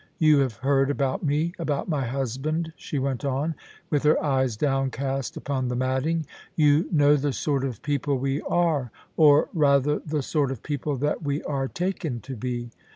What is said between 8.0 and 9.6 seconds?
we are, or,